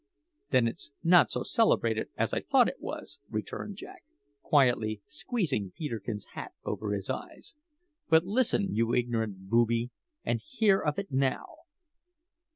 [0.49, 4.03] "Then it's not so celebrated as I thought it was," returned Jack,
[4.41, 7.53] quietly squeezing Peterkin's hat over his eyes;
[8.09, 9.91] "but listen, you ignorant boobie!
[10.25, 11.57] and hear of it now."